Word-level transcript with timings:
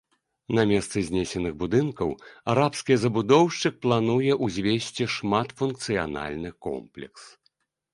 На 0.59 0.63
месцы 0.69 1.03
знесеных 1.09 1.53
будынкаў 1.59 2.15
арабскі 2.55 2.93
забудоўшчык 3.03 3.73
плануе 3.87 4.33
ўзвесці 4.45 5.11
шматфункцыянальны 5.19 6.49
комплекс. 6.69 7.23